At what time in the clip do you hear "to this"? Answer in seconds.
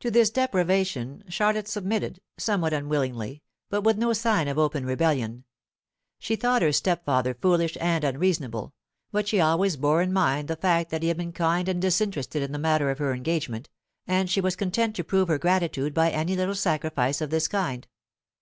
0.00-0.28